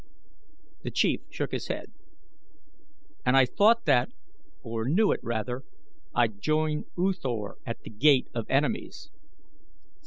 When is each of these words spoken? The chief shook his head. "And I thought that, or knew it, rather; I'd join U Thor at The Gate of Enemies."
The 0.81 0.89
chief 0.89 1.21
shook 1.29 1.51
his 1.51 1.67
head. 1.67 1.91
"And 3.23 3.37
I 3.37 3.45
thought 3.45 3.85
that, 3.85 4.09
or 4.63 4.89
knew 4.89 5.11
it, 5.11 5.19
rather; 5.21 5.61
I'd 6.15 6.41
join 6.41 6.85
U 6.97 7.13
Thor 7.13 7.57
at 7.67 7.83
The 7.83 7.91
Gate 7.91 8.27
of 8.33 8.49
Enemies." 8.49 9.11